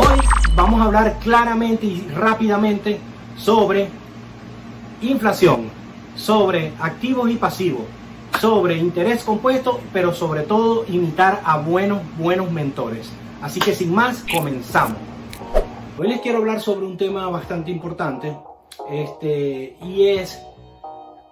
[0.00, 0.20] Hoy
[0.54, 3.00] vamos a hablar claramente y rápidamente
[3.36, 3.88] sobre
[5.02, 5.70] inflación,
[6.14, 7.82] sobre activos y pasivos,
[8.40, 13.10] sobre interés compuesto, pero sobre todo imitar a buenos, buenos mentores.
[13.42, 14.98] Así que sin más, comenzamos.
[15.98, 18.36] Hoy les quiero hablar sobre un tema bastante importante,
[18.88, 20.40] este, y es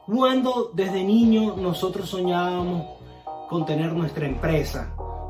[0.09, 2.85] cuando desde niño nosotros soñábamos
[3.49, 4.89] con tener nuestra empresa,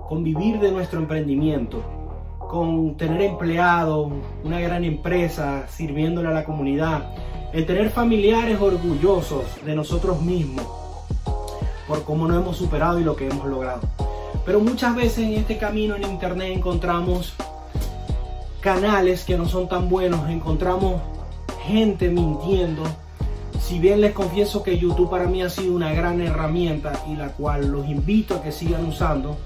[0.08, 1.82] con vivir de nuestro emprendimiento,
[2.48, 4.12] con tener empleados,
[4.44, 7.10] una gran empresa sirviéndole a la comunidad,
[7.52, 10.66] el tener familiares orgullosos de nosotros mismos
[11.86, 13.80] por cómo nos hemos superado y lo que hemos logrado.
[14.44, 17.34] Pero muchas veces en este camino en internet encontramos
[18.60, 21.00] canales que no son tan buenos, encontramos
[21.66, 22.82] gente mintiendo.
[23.60, 27.28] Si bien les confieso que YouTube para mí ha sido una gran herramienta y la
[27.28, 29.36] cual los invito a que sigan usando,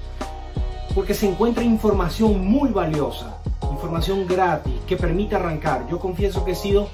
[0.94, 3.38] porque se encuentra información muy valiosa,
[3.70, 5.86] información gratis que permite arrancar.
[5.88, 6.88] Yo confieso que he sido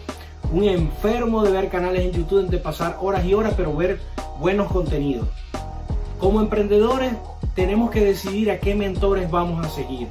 [0.52, 4.00] un enfermo de ver canales en YouTube, de pasar horas y horas, pero ver
[4.38, 5.28] buenos contenidos.
[6.18, 7.12] Como emprendedores
[7.54, 10.08] tenemos que decidir a qué mentores vamos a seguir.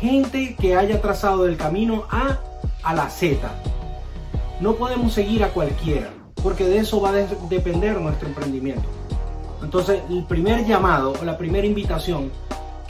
[0.00, 2.38] Gente que haya trazado del camino A
[2.82, 3.36] a la Z.
[4.60, 6.10] No podemos seguir a cualquiera,
[6.42, 8.88] porque de eso va a depender nuestro emprendimiento.
[9.62, 12.30] Entonces, el primer llamado o la primera invitación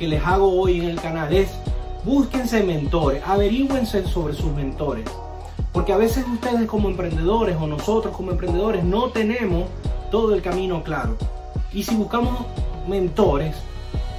[0.01, 1.51] que les hago hoy en el canal es
[2.05, 5.05] búsquense mentores, averigüense sobre sus mentores.
[5.75, 9.69] Porque a veces ustedes como emprendedores o nosotros como emprendedores no tenemos
[10.11, 11.19] todo el camino claro.
[11.71, 12.47] Y si buscamos
[12.89, 13.55] mentores,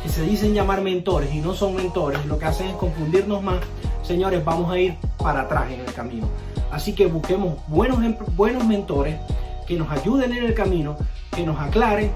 [0.03, 3.57] que se dicen llamar mentores y no son mentores, lo que hacen es confundirnos más,
[4.03, 6.27] señores, vamos a ir para atrás en el camino.
[6.71, 7.97] Así que busquemos buenos,
[8.35, 9.17] buenos mentores
[9.65, 10.95] que nos ayuden en el camino,
[11.35, 12.11] que nos aclaren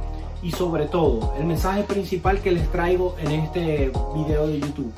[0.46, 4.94] y sobre todo el mensaje principal que les traigo en este video de YouTube.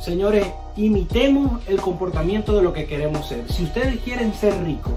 [0.00, 3.52] Señores, imitemos el comportamiento de lo que queremos ser.
[3.52, 4.94] Si ustedes quieren ser ricos,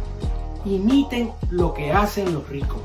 [0.64, 2.80] imiten lo que hacen los ricos.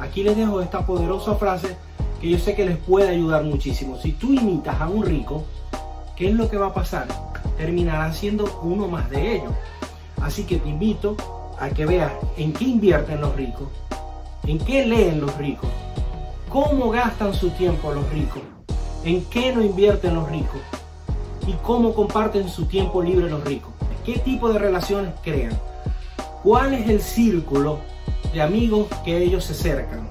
[0.00, 1.76] Aquí les dejo esta poderosa frase
[2.22, 3.98] que yo sé que les puede ayudar muchísimo.
[3.98, 5.44] Si tú imitas a un rico,
[6.16, 7.06] ¿qué es lo que va a pasar?
[7.58, 9.52] Terminarán siendo uno más de ellos.
[10.22, 11.18] Así que te invito
[11.60, 13.68] a que veas en qué invierten los ricos,
[14.46, 15.68] en qué leen los ricos,
[16.56, 18.40] cómo gastan su tiempo los ricos,
[19.04, 20.58] en qué no invierten los ricos
[21.46, 23.70] y cómo comparten su tiempo libre los ricos,
[24.06, 25.52] qué tipo de relaciones crean,
[26.42, 27.80] cuál es el círculo
[28.32, 30.08] de amigos que ellos se acercan.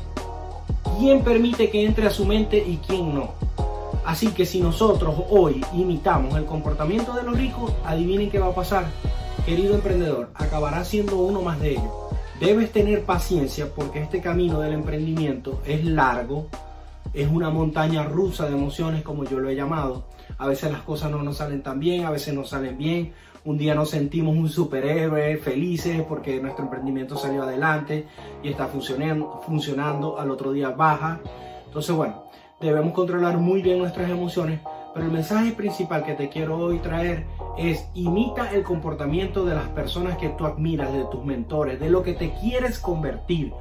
[1.00, 3.32] ¿Quién permite que entre a su mente y quién no?
[4.06, 8.56] Así que si nosotros hoy imitamos el comportamiento de los ricos, adivinen qué va a
[8.56, 8.86] pasar.
[9.48, 12.05] Querido emprendedor, acabará siendo uno más de ellos.
[12.40, 16.50] Debes tener paciencia porque este camino del emprendimiento es largo,
[17.14, 20.04] es una montaña rusa de emociones como yo lo he llamado.
[20.38, 23.14] A veces las cosas no nos salen tan bien, a veces no salen bien,
[23.46, 28.06] un día nos sentimos un superhéroe, felices porque nuestro emprendimiento salió adelante
[28.44, 31.22] y está funcionando, funcionando, al otro día baja.
[31.66, 32.26] Entonces, bueno,
[32.60, 34.60] debemos controlar muy bien nuestras emociones,
[34.96, 37.26] pero el mensaje principal que te quiero hoy traer
[37.58, 42.02] es imita el comportamiento de las personas que tú admiras, de tus mentores, de lo
[42.02, 43.52] que te quieres convertir.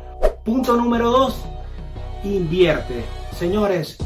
[0.45, 1.45] Punto número dos,
[2.23, 3.05] invierte.
[3.37, 3.99] Señores,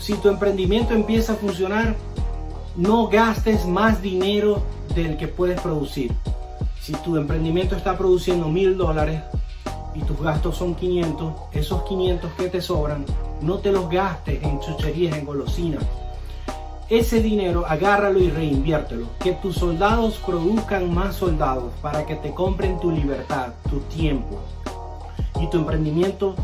[0.00, 1.96] si tu emprendimiento empieza a funcionar,
[2.76, 4.62] no gastes más dinero
[4.94, 6.12] del que puedes producir.
[6.80, 9.20] Si tu emprendimiento está produciendo mil dólares
[9.96, 13.04] y tus gastos son 500, esos 500 que te sobran,
[13.42, 15.84] no te los gastes en chucherías, en golosinas.
[16.90, 19.08] Ese dinero agárralo y reinviértelo.
[19.20, 24.38] Que tus soldados produzcan más soldados para que te compren tu libertad, tu tiempo
[25.38, 26.34] y tu emprendimiento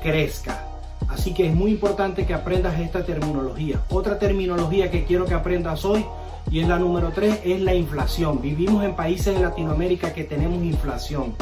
[0.00, 0.68] crezca.
[1.08, 3.80] Así que es muy importante que aprendas esta terminología.
[3.90, 6.06] Otra terminología que quiero que aprendas hoy
[6.48, 8.40] y es la número 3, es la inflación.
[8.40, 11.34] Vivimos en países de Latinoamérica que tenemos inflación,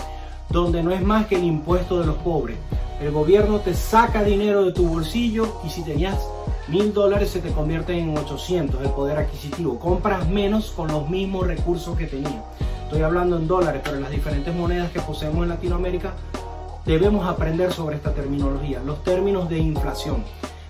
[0.48, 2.56] donde no es más que el impuesto de los pobres.
[3.02, 6.16] El gobierno te saca dinero de tu bolsillo y si tenías
[6.68, 9.78] mil dólares se te convierte en 800 el poder adquisitivo.
[9.78, 12.42] Compras menos con los mismos recursos que tenías.
[12.84, 16.14] Estoy hablando en dólares, pero en las diferentes monedas que poseemos en Latinoamérica
[16.84, 20.24] debemos aprender sobre esta terminología, los términos de inflación.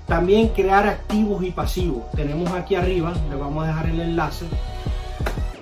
[0.06, 2.10] También crear activos y pasivos.
[2.12, 4.46] Tenemos aquí arriba, le vamos a dejar el enlace,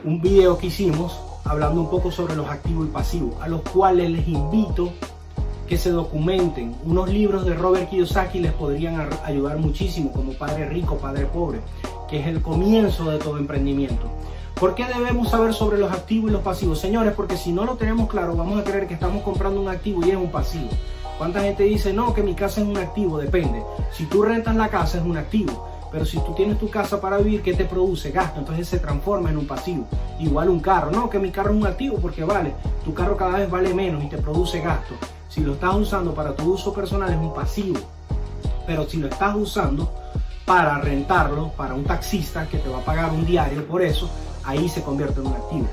[0.04, 4.10] un video que hicimos hablando un poco sobre los activos y pasivos, a los cuales
[4.10, 4.92] les invito
[5.66, 6.74] que se documenten.
[6.84, 11.60] Unos libros de Robert Kiyosaki les podrían ayudar muchísimo, como Padre Rico, Padre Pobre,
[12.08, 14.10] que es el comienzo de todo emprendimiento.
[14.54, 16.78] ¿Por qué debemos saber sobre los activos y los pasivos?
[16.78, 20.06] Señores, porque si no lo tenemos claro, vamos a creer que estamos comprando un activo
[20.06, 20.68] y es un pasivo.
[21.18, 23.18] ¿Cuánta gente dice, no, que mi casa es un activo?
[23.18, 23.62] Depende.
[23.92, 27.18] Si tú rentas la casa es un activo, Pero si tú tienes tu casa para
[27.18, 28.10] vivir, ¿qué te produce?
[28.10, 28.40] Gasto.
[28.40, 29.86] Entonces se transforma en un pasivo.
[30.18, 30.90] Igual un carro.
[30.90, 32.52] No, que mi carro es un activo porque vale.
[32.84, 34.96] Tu carro cada vez vale menos y te produce gasto.
[35.34, 37.80] Si lo estás usando para tu uso personal es un pasivo.
[38.68, 39.92] Pero si lo estás usando
[40.44, 44.08] para rentarlo para un taxista que te va a pagar un diario por eso,
[44.44, 45.66] ahí se convierte en un activo.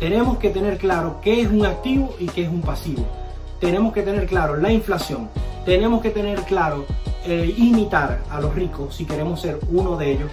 [0.00, 3.04] Tenemos que tener claro qué es un activo y qué es un pasivo.
[3.60, 5.28] Tenemos que tener claro la inflación.
[5.66, 6.86] Tenemos que tener claro
[7.26, 10.30] eh, imitar a los ricos si queremos ser uno de ellos.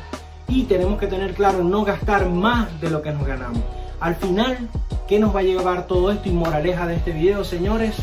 [0.48, 3.60] Y tenemos que tener claro no gastar más de lo que nos ganamos.
[4.00, 4.70] Al final,
[5.06, 6.30] ¿qué nos va a llevar todo esto?
[6.30, 7.98] Y moraleja de este video, señores,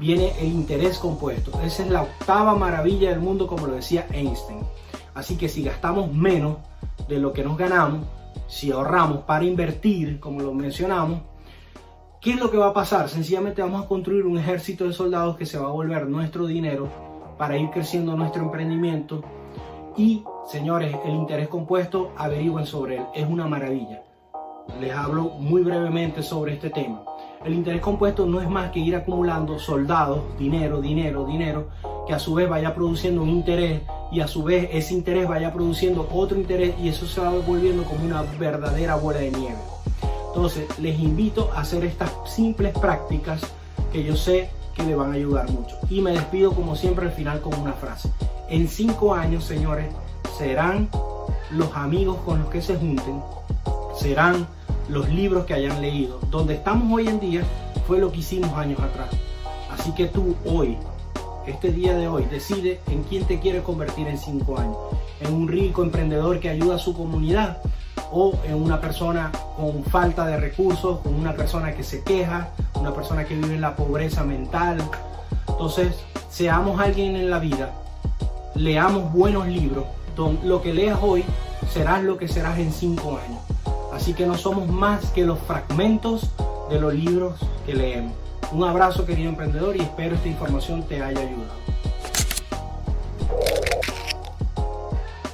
[0.00, 1.52] viene el interés compuesto.
[1.62, 4.60] Esa es la octava maravilla del mundo, como lo decía Einstein.
[5.14, 6.56] Así que si gastamos menos
[7.06, 8.00] de lo que nos ganamos,
[8.48, 11.20] si ahorramos para invertir, como lo mencionamos,
[12.20, 13.08] ¿qué es lo que va a pasar?
[13.08, 16.88] Sencillamente vamos a construir un ejército de soldados que se va a volver nuestro dinero
[17.36, 19.22] para ir creciendo nuestro emprendimiento.
[19.96, 24.02] Y, señores, el interés compuesto, averigüen sobre él, es una maravilla.
[24.80, 27.02] Les hablo muy brevemente sobre este tema.
[27.42, 31.68] El interés compuesto no es más que ir acumulando soldados, dinero, dinero, dinero,
[32.06, 33.80] que a su vez vaya produciendo un interés
[34.12, 37.84] y a su vez ese interés vaya produciendo otro interés y eso se va volviendo
[37.84, 39.56] como una verdadera bola de nieve.
[40.26, 43.40] Entonces les invito a hacer estas simples prácticas
[43.90, 45.78] que yo sé que le van a ayudar mucho.
[45.88, 48.10] Y me despido como siempre al final con una frase.
[48.50, 49.86] En cinco años, señores,
[50.36, 50.90] serán
[51.50, 53.22] los amigos con los que se junten,
[53.96, 54.46] serán
[54.90, 56.18] los libros que hayan leído.
[56.30, 57.42] Donde estamos hoy en día
[57.86, 59.08] fue lo que hicimos años atrás.
[59.70, 60.76] Así que tú hoy
[61.46, 64.76] este día de hoy decide en quién te quiere convertir en cinco años.
[65.20, 67.58] En un rico emprendedor que ayuda a su comunidad
[68.12, 72.92] o en una persona con falta de recursos, con una persona que se queja, una
[72.92, 74.78] persona que vive en la pobreza mental.
[75.48, 75.94] Entonces,
[76.28, 77.72] seamos alguien en la vida,
[78.54, 79.84] leamos buenos libros,
[80.44, 81.24] lo que leas hoy
[81.72, 83.40] serás lo que serás en cinco años.
[83.92, 86.30] Así que no somos más que los fragmentos
[86.70, 88.12] de los libros que leemos.
[88.52, 91.69] Un abrazo querido emprendedor y espero esta información te haya ayudado.